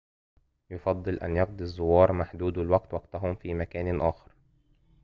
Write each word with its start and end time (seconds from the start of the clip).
يُفضل 0.69 1.13
أن 1.15 1.35
يقضي 1.35 1.63
الزوّار 1.63 2.11
محدودو 2.13 2.61
الوقت 2.61 2.93
وقتَهم 2.93 3.35
في 3.35 3.53
مكان 3.53 4.01
آخر 4.01 4.31